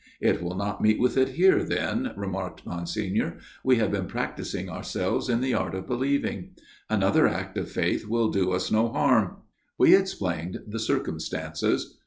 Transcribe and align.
"It 0.29 0.41
will 0.41 0.55
not 0.57 0.81
meet 0.81 0.99
with 0.99 1.15
it 1.15 1.29
here, 1.29 1.63
then," 1.63 2.11
remarked 2.15 2.65
Monsignor." 2.65 3.37
We 3.63 3.75
have 3.75 3.91
been 3.91 4.07
practising 4.07 4.67
ourselves 4.67 5.29
in 5.29 5.41
the 5.41 5.53
art 5.53 5.75
of 5.75 5.85
believing. 5.85 6.55
Another 6.89 7.27
act 7.27 7.55
of 7.59 7.69
faith 7.69 8.07
will 8.07 8.31
do 8.31 8.51
us 8.51 8.71
no 8.71 8.87
harm." 8.89 9.37
We 9.77 9.93
explained 9.95 10.61
the 10.65 10.79
circumstances. 10.79 11.99